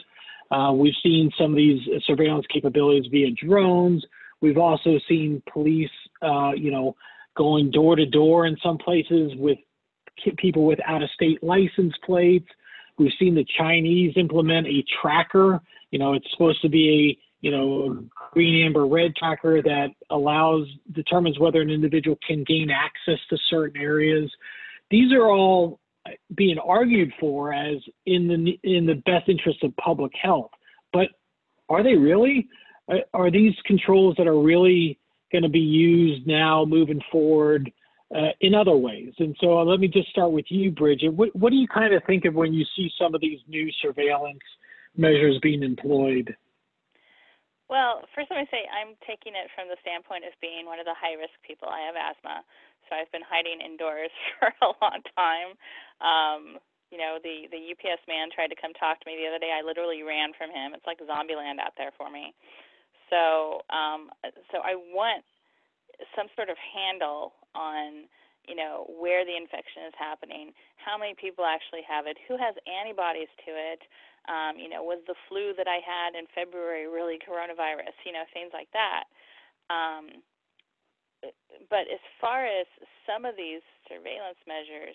[0.50, 4.04] Uh, we've seen some of these surveillance capabilities via drones.
[4.42, 6.94] We've also seen police, uh, you know,
[7.36, 9.58] going door to door in some places with
[10.36, 12.48] people with out of state license plates.
[13.02, 15.60] We've seen the Chinese implement a tracker.
[15.90, 20.68] You know, it's supposed to be a you know, green, amber, red tracker that allows,
[20.92, 24.30] determines whether an individual can gain access to certain areas.
[24.90, 25.80] These are all
[26.34, 30.50] being argued for as in the in the best interest of public health.
[30.92, 31.08] But
[31.68, 32.48] are they really?
[33.12, 34.98] Are these controls that are really
[35.32, 37.72] going to be used now moving forward
[38.14, 39.12] uh, in other ways?
[39.18, 41.12] And so uh, let me just start with you, Bridget.
[41.12, 43.70] What, what do you kind of think of when you see some of these new
[43.80, 44.42] surveillance
[44.96, 46.36] measures being employed?
[47.72, 50.84] Well, first let me say I'm taking it from the standpoint of being one of
[50.84, 51.72] the high risk people.
[51.72, 52.44] I have asthma,
[52.84, 55.56] so I've been hiding indoors for a long time.
[56.04, 56.42] Um,
[56.92, 59.56] you know, the the UPS man tried to come talk to me the other day.
[59.56, 60.76] I literally ran from him.
[60.76, 62.36] It's like zombie land out there for me.
[63.08, 64.12] So, um,
[64.52, 65.24] so I want
[66.12, 68.08] some sort of handle on
[68.48, 72.54] you know where the infection is happening, how many people actually have it, who has
[72.66, 73.82] antibodies to it,
[74.30, 77.94] um, you know, was the flu that I had in February really coronavirus?
[78.06, 79.10] You know, things like that.
[79.66, 80.22] Um,
[81.70, 82.66] but as far as
[83.06, 84.94] some of these surveillance measures,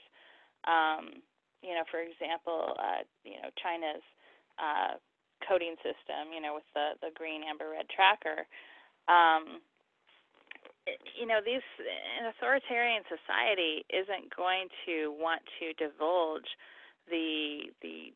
[0.63, 1.23] um,
[1.63, 4.03] you know, for example, uh, you know, China's
[4.59, 4.95] uh,
[5.43, 8.47] coding system, you know, with the the green, amber, red tracker.
[9.11, 9.59] Um,
[11.19, 16.47] you know, these an authoritarian society isn't going to want to divulge
[17.09, 18.13] the the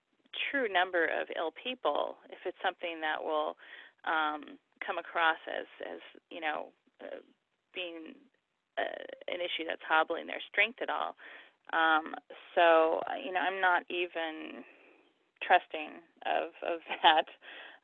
[0.50, 3.60] true number of ill people if it's something that will
[4.08, 4.56] um,
[4.86, 6.72] come across as as you know
[7.04, 7.20] uh,
[7.76, 8.16] being
[8.78, 11.16] uh, an issue that's hobbling their strength at all.
[11.74, 12.16] Um,
[12.56, 14.64] so you know I'm not even
[15.44, 17.28] trusting of of that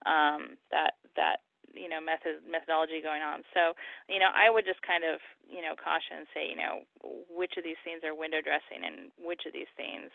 [0.05, 1.46] um, that that
[1.77, 3.45] you know method methodology going on.
[3.53, 3.77] So
[4.09, 6.83] you know I would just kind of you know caution and say you know
[7.29, 10.09] which of these things are window dressing and which of these things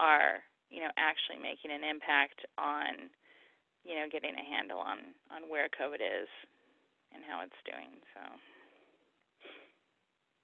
[0.00, 0.42] are
[0.74, 3.10] you know, actually making an impact on,
[3.84, 6.28] you know, getting a handle on on where COVID is
[7.14, 7.94] and how it's doing.
[8.14, 8.20] So.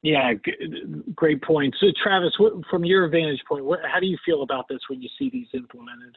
[0.03, 0.33] Yeah,
[1.15, 1.75] great point.
[1.79, 5.03] So, Travis, what, from your vantage point, what, how do you feel about this when
[5.03, 6.17] you see these implemented?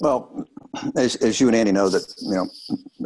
[0.00, 0.46] Well,
[0.96, 2.48] as, as you and Andy know, that you know,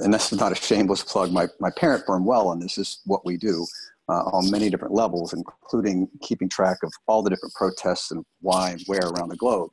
[0.05, 1.33] and that's not a shameless plug.
[1.33, 3.67] My my parent firm Welund this is what we do
[4.09, 8.71] uh, on many different levels, including keeping track of all the different protests and why
[8.71, 9.71] and where around the globe.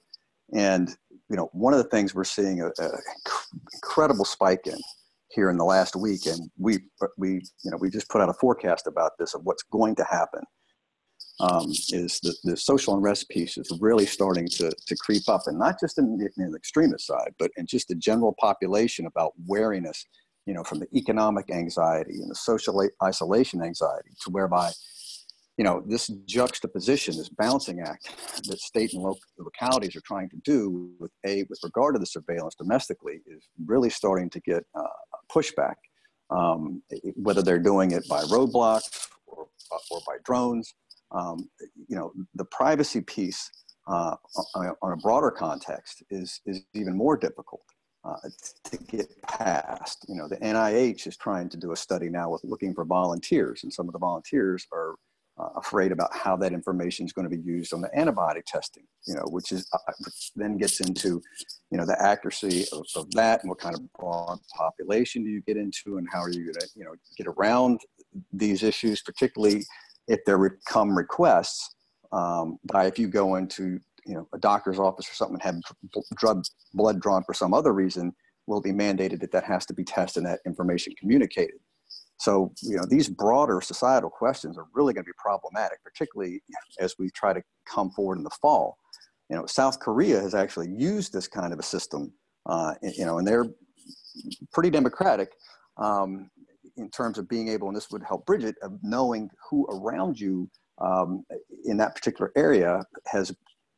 [0.54, 0.89] And
[1.30, 2.89] you know, one of the things we're seeing a, a
[3.74, 4.80] incredible spike in
[5.30, 6.80] here in the last week, and we
[7.18, 10.04] we you know we just put out a forecast about this of what's going to
[10.10, 10.42] happen.
[11.39, 15.58] Um, is the, the social unrest piece is really starting to, to creep up, and
[15.58, 19.34] not just in the, in the extremist side, but in just the general population about
[19.48, 20.06] wariness
[20.46, 24.72] you know, from the economic anxiety and the social isolation anxiety to whereby
[25.58, 28.10] you know, this juxtaposition, this balancing act
[28.48, 32.08] that state and local localities are trying to do with a with regard to the
[32.08, 34.84] surveillance domestically is really starting to get uh,
[35.32, 35.76] pushback.
[36.32, 36.82] Um,
[37.15, 39.46] whether they're doing it by roadblocks or,
[39.91, 40.74] or by drones,
[41.13, 41.49] um,
[41.88, 43.49] you know, the privacy piece
[43.88, 44.15] uh,
[44.56, 47.63] on a broader context is is even more difficult.
[48.06, 48.17] Uh,
[48.65, 50.06] to get past.
[50.10, 53.63] You know, the NIH is trying to do a study now with looking for volunteers,
[53.63, 54.95] and some of the volunteers are
[55.38, 58.84] uh, afraid about how that information is going to be used on the antibody testing,
[59.08, 59.93] you know, which is uh,
[60.36, 61.21] then gets into,
[61.71, 65.41] you know, the accuracy of, of, that and what kind of broad population do you
[65.41, 67.80] get into and how are you going to, you know, get around
[68.32, 69.63] these issues, particularly
[70.08, 71.76] if there would come requests
[72.12, 75.56] um, by if you go into, you know, a doctor's office or something and have
[76.16, 78.13] drug blood drawn for some other reason,
[78.48, 81.60] will be mandated that that has to be tested and that information communicated.
[82.18, 86.42] So, you know, these broader societal questions are really going to be problematic, particularly
[86.80, 88.78] as we try to come forward in the fall.
[89.30, 92.13] You know, South Korea has actually used this kind of a system,
[92.46, 93.48] uh, you know, and they're
[94.52, 95.32] pretty democratic
[95.78, 96.30] um,
[96.78, 100.50] in terms of being able, and this would help Bridget, of knowing who around you
[100.80, 101.24] um,
[101.66, 103.32] in that particular area has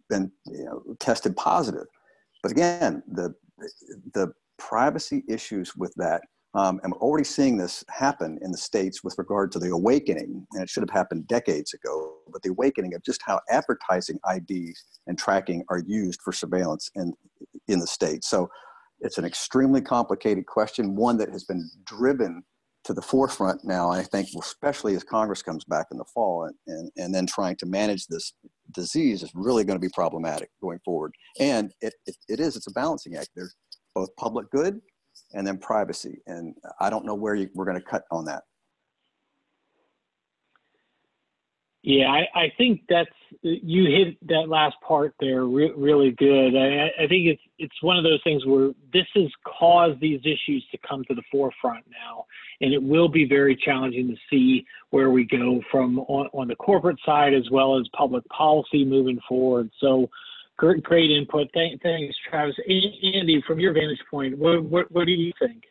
[0.09, 1.87] been you know, tested positive.
[2.41, 3.33] But again, the
[4.13, 6.21] the privacy issues with that
[6.55, 10.47] um, and we're already seeing this happen in the States with regard to the awakening,
[10.53, 14.81] and it should have happened decades ago, but the awakening of just how advertising IDs
[15.07, 17.13] and tracking are used for surveillance in,
[17.67, 18.29] in the States.
[18.29, 18.47] So
[19.01, 22.41] it's an extremely complicated question, one that has been driven
[22.85, 26.55] to the forefront now, I think, especially as Congress comes back in the fall, and,
[26.67, 28.33] and, and then trying to manage this
[28.71, 31.11] disease is really going to be problematic going forward.
[31.39, 33.29] And it, it, it is, it's a balancing act.
[33.35, 33.55] There's
[33.95, 34.79] both public good
[35.33, 36.19] and then privacy.
[36.27, 38.43] And I don't know where you, we're going to cut on that.
[41.85, 43.11] Yeah, I, I think that's
[43.43, 46.55] you hit that last part there re- really good.
[46.55, 50.65] I, I think it's it's one of those things where this has caused these issues
[50.71, 52.25] to come to the forefront now,
[52.59, 56.55] and it will be very challenging to see where we go from on, on the
[56.55, 59.69] corporate side as well as public policy moving forward.
[59.79, 60.09] So
[60.57, 61.49] Great, great input.
[61.53, 62.55] Thank, thanks, Travis.
[62.65, 65.63] Andy, from your vantage point, what, what, what do you think?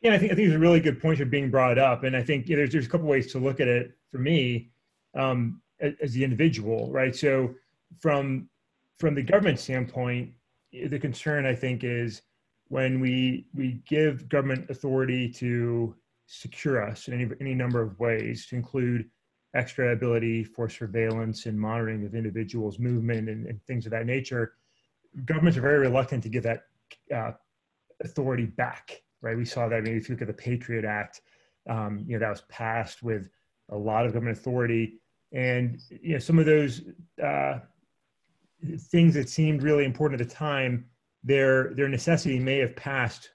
[0.00, 2.16] Yeah, I think I think it's a really good point are being brought up, and
[2.16, 4.70] I think you know, there's there's a couple ways to look at it for me
[5.14, 7.14] um, as, the individual, right?
[7.14, 7.54] So
[7.98, 8.48] from
[8.98, 10.32] from the government standpoint,
[10.72, 12.22] the concern I think is
[12.68, 15.94] when we we give government authority to
[16.26, 19.08] secure us in any any number of ways, to include
[19.54, 24.54] extra ability for surveillance and monitoring of individuals' movement and, and things of that nature,
[25.24, 26.62] governments are very reluctant to give that
[27.14, 27.32] uh,
[28.04, 29.02] authority back.
[29.22, 29.36] Right?
[29.36, 29.76] We saw that.
[29.76, 31.20] I mean, if you look at the Patriot Act,
[31.68, 33.28] um, you know that was passed with
[33.70, 35.00] a lot of government authority,
[35.32, 36.82] and you know some of those
[37.22, 37.58] uh,
[38.90, 40.86] things that seemed really important at the time,
[41.24, 43.30] their their necessity may have passed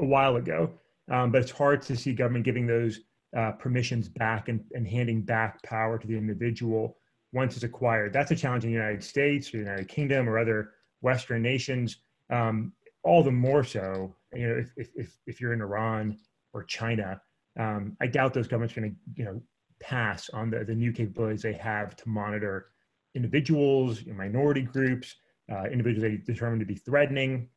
[0.00, 0.70] a while ago,
[1.10, 3.00] um, but it's hard to see government giving those
[3.36, 6.96] uh, permissions back and, and handing back power to the individual
[7.32, 8.12] once it's acquired.
[8.12, 10.70] That's a challenge in the United States or the United Kingdom or other
[11.00, 11.98] Western nations.
[12.30, 16.16] Um, all the more so, you know, if, if, if you're in Iran
[16.52, 17.20] or China,
[17.58, 19.42] um, I doubt those governments are going to, you know,
[19.80, 22.66] pass on the, the new capabilities they have to monitor
[23.14, 25.16] individuals, minority groups,
[25.52, 27.48] uh, individuals they determine to be threatening.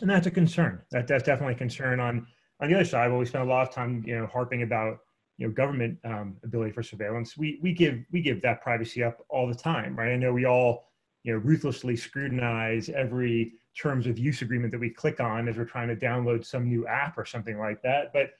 [0.00, 0.82] And that's a concern.
[0.90, 2.26] That, that's definitely a concern on,
[2.60, 3.10] on the other side.
[3.10, 4.98] Well, we spend a lot of time, you know, harping about
[5.40, 9.24] you know government um, ability for surveillance we we give we give that privacy up
[9.30, 10.84] all the time right i know we all
[11.24, 15.64] you know ruthlessly scrutinize every terms of use agreement that we click on as we're
[15.64, 18.30] trying to download some new app or something like that but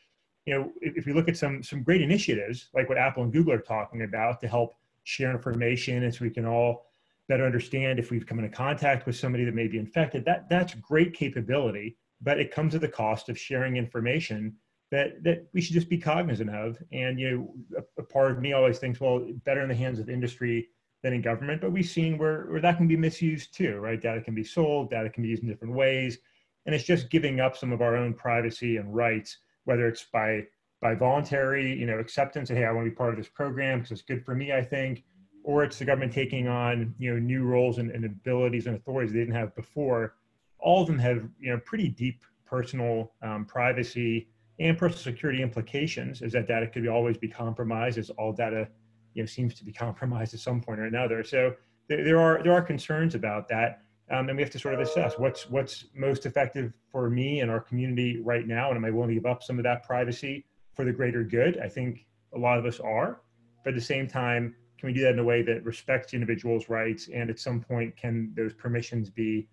[0.51, 3.33] you know if, if we look at some some great initiatives like what apple and
[3.33, 6.87] google are talking about to help share information and so we can all
[7.29, 10.75] better understand if we've come into contact with somebody that may be infected that that's
[10.75, 14.55] great capability but it comes at the cost of sharing information
[14.91, 16.83] that that we should just be cognizant of.
[16.93, 19.99] And you know, a, a, part of me always thinks, well, better in the hands
[19.99, 20.69] of industry
[21.03, 21.61] than in government.
[21.61, 24.01] But we've seen where where that can be misused too, right?
[24.01, 26.19] Data can be sold, data can be used in different ways,
[26.67, 30.47] and it's just giving up some of our own privacy and rights, whether it's by
[30.81, 33.81] by voluntary, you know, acceptance and hey, I want to be part of this program
[33.81, 35.05] because it's good for me, I think,
[35.45, 39.13] or it's the government taking on you know new roles and, and abilities and authorities
[39.13, 40.15] they didn't have before.
[40.59, 46.21] All of them have you know pretty deep personal um, privacy and personal security implications
[46.21, 48.69] is that data could be, always be compromised as all data
[49.15, 51.55] you know seems to be compromised at some point or another so
[51.89, 54.81] there, there are there are concerns about that um, and we have to sort of
[54.81, 58.91] assess what's what's most effective for me and our community right now and am i
[58.91, 60.45] willing to give up some of that privacy
[60.75, 63.21] for the greater good i think a lot of us are
[63.65, 66.71] but at the same time can we do that in a way that respects individuals'
[66.71, 67.11] rights?
[67.13, 69.47] And at some point, can those permissions be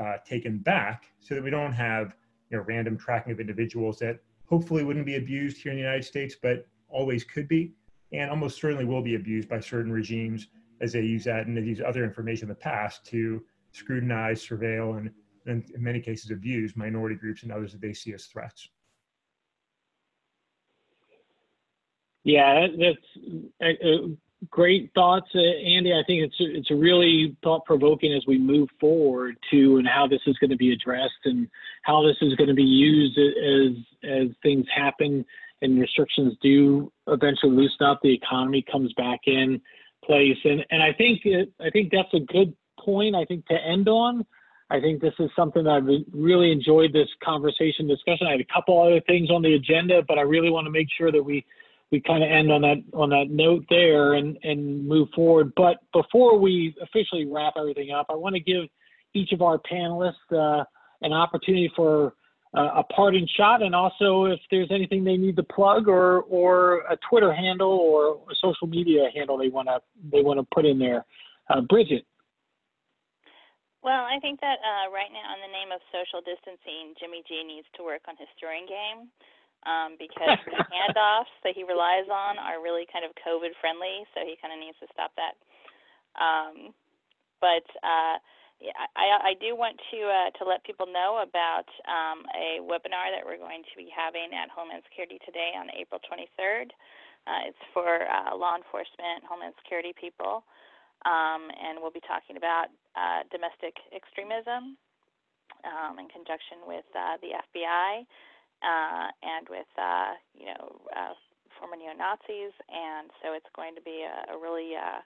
[0.00, 2.16] uh, taken back so that we don't have
[2.50, 6.04] you know, random tracking of individuals that hopefully wouldn't be abused here in the United
[6.04, 7.74] States, but always could be,
[8.14, 10.48] and almost certainly will be abused by certain regimes
[10.80, 14.98] as they use that and they use other information in the past to scrutinize, surveil,
[14.98, 15.10] and,
[15.46, 18.68] and in many cases abuse minority groups and others that they see as threats.
[22.22, 23.26] Yeah, that's
[23.62, 24.08] uh, uh,
[24.50, 25.92] great thoughts, uh, Andy.
[25.92, 30.20] I think it's it's really thought provoking as we move forward to and how this
[30.26, 31.48] is going to be addressed and
[31.82, 35.24] how this is going to be used as as things happen
[35.62, 38.00] and restrictions do eventually loosen up.
[38.02, 39.60] The economy comes back in
[40.04, 42.54] place, and and I think it, I think that's a good
[42.84, 43.14] point.
[43.14, 44.24] I think to end on.
[44.72, 48.28] I think this is something that I've really enjoyed this conversation discussion.
[48.28, 50.86] I had a couple other things on the agenda, but I really want to make
[50.96, 51.44] sure that we
[51.90, 55.52] we kind of end on that on that note there and and move forward.
[55.56, 58.66] But before we officially wrap everything up, I want to give
[59.12, 60.64] each of our panelists uh,
[61.02, 62.14] an opportunity for
[62.56, 66.80] uh, a parting shot, and also if there's anything they need to plug or or
[66.90, 69.80] a Twitter handle or a social media handle they want to
[70.12, 71.04] they want to put in there.
[71.48, 72.04] Uh, Bridget.
[73.80, 77.40] Well, I think that uh, right now, in the name of social distancing, Jimmy G
[77.40, 79.08] needs to work on his throwing game
[79.64, 84.20] um, because the handoffs that he relies on are really kind of COVID friendly, so
[84.20, 85.32] he kind of needs to stop that.
[86.20, 86.76] Um,
[87.40, 88.20] but uh,
[88.92, 93.24] I, I do want to uh, to let people know about um, a webinar that
[93.24, 96.68] we're going to be having at Homeland Security today on April 23rd.
[97.24, 100.44] Uh, it's for uh, law enforcement, Homeland Security people,
[101.04, 104.76] um, and we'll be talking about uh, domestic extremism
[105.64, 108.04] um, in conjunction with uh, the FBI
[108.60, 111.16] uh, and with uh, you know uh,
[111.56, 115.00] former neo Nazis, and so it's going to be a, a really uh,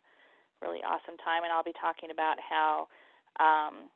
[0.62, 1.46] really awesome time.
[1.46, 2.90] And I'll be talking about how
[3.38, 3.90] um,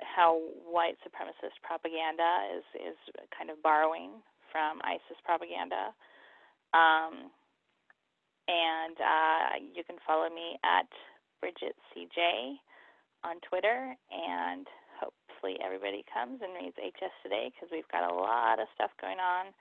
[0.00, 2.98] how white supremacist propaganda is is
[3.32, 4.20] kind of borrowing
[4.52, 5.96] from ISIS propaganda.
[6.74, 7.30] Um,
[8.48, 10.88] and uh, you can follow me at
[11.40, 12.60] Bridget CJ
[13.24, 14.66] on Twitter and
[15.00, 19.18] hopefully everybody comes and reads HS Today because we've got a lot of stuff going
[19.18, 19.52] on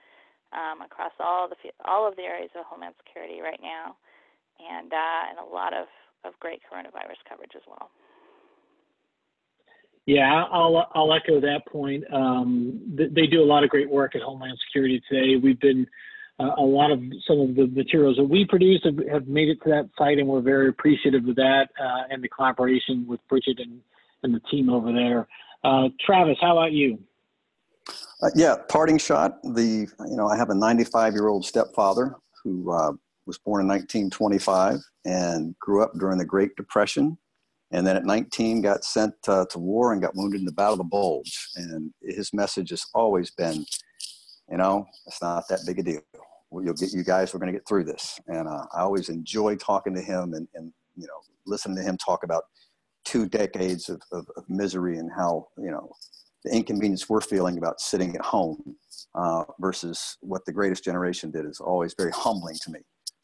[0.53, 1.55] um, across all the
[1.85, 3.95] all of the areas of Homeland Security right now,
[4.59, 5.87] and uh, and a lot of
[6.23, 7.89] of great coronavirus coverage as well.
[10.05, 12.03] Yeah, I'll I'll echo that point.
[12.13, 15.35] Um, they do a lot of great work at Homeland Security today.
[15.41, 15.87] We've been
[16.39, 19.69] a lot of some of the materials that we produce have, have, made it to
[19.69, 23.79] that site, and we're very appreciative of that uh, and the collaboration with Bridget and,
[24.23, 25.27] and the team over there.
[25.63, 26.97] Uh, Travis, how about you?
[28.21, 29.41] Uh, yeah, parting shot.
[29.43, 32.93] The you know I have a 95 year old stepfather who uh,
[33.25, 37.17] was born in 1925 and grew up during the Great Depression,
[37.71, 40.73] and then at 19 got sent uh, to war and got wounded in the Battle
[40.73, 41.49] of the Bulge.
[41.55, 43.65] And his message has always been,
[44.49, 46.01] you know, it's not that big a deal.
[46.61, 47.33] You'll get you guys.
[47.33, 48.19] We're going to get through this.
[48.27, 51.97] And uh, I always enjoy talking to him and, and you know listening to him
[51.97, 52.43] talk about
[53.05, 55.91] two decades of, of, of, misery and how you know
[56.45, 58.75] the inconvenience we're feeling about sitting at home
[59.15, 62.79] uh, versus what the greatest generation did is always very humbling to me.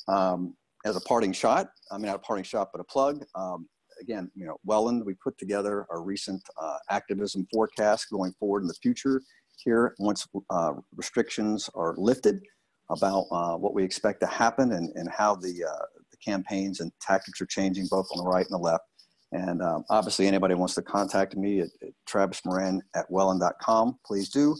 [0.07, 0.55] Um,
[0.85, 3.23] as a parting shot, I mean not a parting shot, but a plug.
[3.35, 3.67] Um,
[4.01, 8.67] again, you know, Welund, we put together our recent uh, activism forecast going forward in
[8.67, 9.21] the future
[9.57, 12.41] here once uh, restrictions are lifted
[12.89, 16.91] about uh, what we expect to happen and, and how the, uh, the campaigns and
[17.01, 18.83] tactics are changing both on the right and the left.
[19.31, 24.55] And um, obviously, anybody wants to contact me at, at travismoran at welund.com, please do,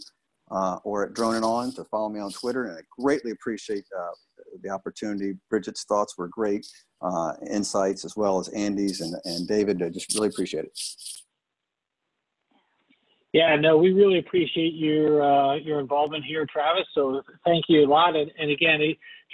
[0.52, 2.66] uh, or at Droning On to follow me on Twitter.
[2.66, 4.12] And I greatly appreciate uh,
[4.62, 5.38] the opportunity.
[5.50, 6.68] Bridget's thoughts were great,
[7.02, 9.82] uh, insights as well as Andy's and, and David.
[9.82, 10.80] I just really appreciate it.
[13.32, 16.88] Yeah, no, we really appreciate your uh, your involvement here, Travis.
[16.96, 18.16] So thank you a lot.
[18.16, 18.82] And, and again,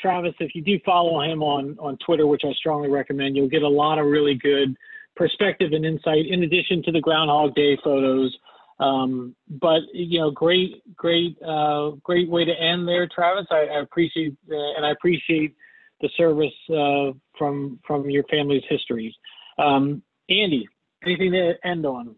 [0.02, 3.64] Travis, if you do follow him on on Twitter, which I strongly recommend, you'll get
[3.64, 4.76] a lot of really good
[5.16, 8.38] perspective and insight in addition to the Groundhog Day photos.
[8.80, 13.48] Um, but you know, great, great, uh, great way to end there, Travis.
[13.50, 15.56] I, I appreciate uh, and I appreciate
[16.02, 19.16] the service uh, from from your family's history.
[19.58, 20.68] Um, Andy,
[21.06, 22.16] anything to end on?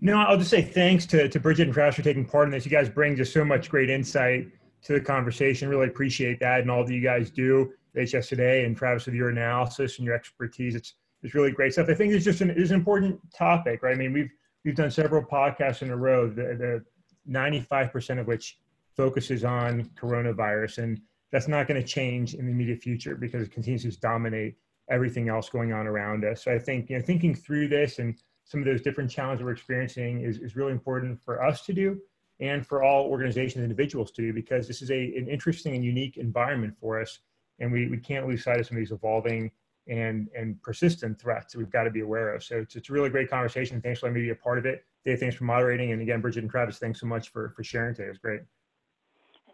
[0.00, 2.64] No, I'll just say thanks to, to Bridget and Travis for taking part in this.
[2.64, 4.48] You guys bring just so much great insight
[4.82, 5.68] to the conversation.
[5.68, 9.30] Really appreciate that and all that you guys do, HS Today and Travis with your
[9.30, 10.74] analysis and your expertise.
[10.74, 11.88] It's is really great stuff.
[11.88, 13.94] I think it's just an, it's an important topic, right?
[13.94, 14.30] I mean, we've
[14.64, 16.82] we've done several podcasts in a row, the,
[17.26, 18.58] the 95% of which
[18.96, 21.00] focuses on coronavirus, and
[21.32, 24.56] that's not going to change in the immediate future because it continues to dominate
[24.90, 26.44] everything else going on around us.
[26.44, 28.16] So I think you know thinking through this and
[28.46, 32.00] some of those different challenges we're experiencing is, is really important for us to do
[32.38, 35.84] and for all organizations and individuals to do because this is a, an interesting and
[35.84, 37.18] unique environment for us
[37.58, 39.50] and we, we can't lose sight of some of these evolving
[39.88, 42.42] and, and persistent threats that we've got to be aware of.
[42.42, 43.80] So it's, it's a really great conversation.
[43.80, 44.84] Thanks for letting me be a part of it.
[45.04, 45.92] Dave, thanks for moderating.
[45.92, 48.06] And again, Bridget and Travis, thanks so much for, for sharing today.
[48.06, 48.40] It was great.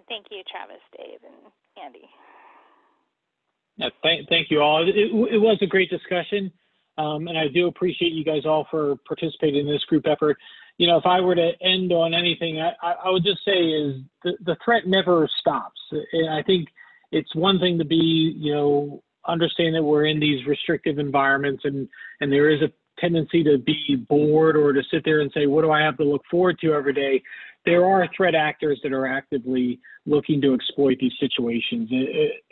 [0.09, 2.09] Thank you, Travis, Dave, and Andy.
[3.76, 4.82] Yeah, thank, thank you all.
[4.86, 6.53] It, it, it was a great discussion.
[6.99, 10.36] Um, and I do appreciate you guys all for participating in this group effort.
[10.78, 14.01] You know, if I were to end on anything, I, I would just say is
[14.24, 15.80] the, the threat never stops.
[16.12, 16.68] And I think
[17.11, 21.88] it's one thing to be, you know, understand that we're in these restrictive environments and,
[22.20, 25.62] and there is a tendency to be bored or to sit there and say, what
[25.62, 27.22] do I have to look forward to every day?
[27.64, 31.90] There are threat actors that are actively looking to exploit these situations,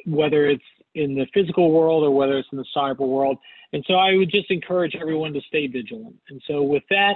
[0.06, 0.62] whether it's
[0.94, 3.38] in the physical world or whether it's in the cyber world.
[3.72, 6.16] And so I would just encourage everyone to stay vigilant.
[6.28, 7.14] And so with that,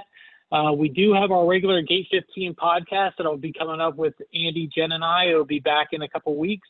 [0.52, 4.70] uh, we do have our regular Gate 15 podcast that'll be coming up with Andy,
[4.74, 5.26] Jen, and I.
[5.26, 6.68] It'll be back in a couple weeks.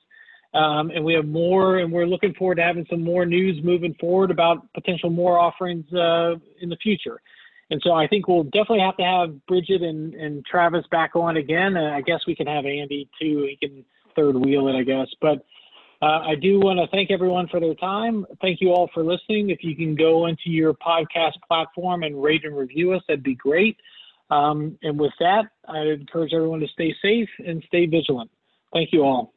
[0.55, 3.95] Um, and we have more, and we're looking forward to having some more news moving
[4.01, 7.21] forward about potential more offerings uh, in the future.
[7.71, 11.37] And so I think we'll definitely have to have Bridget and, and Travis back on
[11.37, 11.77] again.
[11.77, 13.49] And I guess we can have Andy too.
[13.51, 13.85] He can
[14.15, 15.09] third wheel it, I guess.
[15.21, 15.45] But
[16.05, 18.27] uh, I do want to thank everyone for their time.
[18.43, 19.49] Thank you all for listening.
[19.49, 23.35] If you can go into your podcast platform and rate and review us, that'd be
[23.35, 23.79] great.
[24.29, 28.31] Um, and with that, I encourage everyone to stay safe and stay vigilant.
[28.75, 29.33] Thank you all.